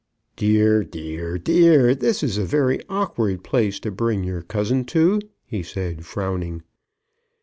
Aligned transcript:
"Dear, 0.35 0.83
dear, 0.83 1.37
dear; 1.37 1.93
this 1.93 2.23
is 2.23 2.39
a 2.39 2.43
very 2.43 2.79
awkward 2.89 3.43
place 3.43 3.79
to 3.81 3.91
bring 3.91 4.23
your 4.23 4.41
cousin 4.41 4.83
to," 4.85 5.19
he 5.45 5.61
said, 5.61 6.05
frowning. 6.07 6.63